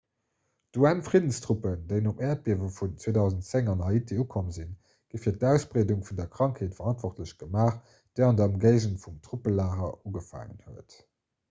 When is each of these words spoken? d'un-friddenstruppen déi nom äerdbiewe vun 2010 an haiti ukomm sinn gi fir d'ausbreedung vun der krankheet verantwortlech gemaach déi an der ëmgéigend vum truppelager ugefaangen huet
d'un-friddenstruppen 0.75 1.83
déi 1.91 1.99
nom 2.05 2.23
äerdbiewe 2.29 2.69
vun 2.77 2.95
2010 3.03 3.69
an 3.75 3.83
haiti 3.89 4.17
ukomm 4.23 4.49
sinn 4.57 4.73
gi 4.95 5.21
fir 5.27 5.37
d'ausbreedung 5.45 6.01
vun 6.09 6.21
der 6.23 6.33
krankheet 6.39 6.75
verantwortlech 6.81 7.37
gemaach 7.45 7.79
déi 7.93 8.27
an 8.31 8.41
der 8.43 8.53
ëmgéigend 8.55 9.01
vum 9.07 9.23
truppelager 9.31 9.87
ugefaangen 10.13 10.61
huet 10.67 11.01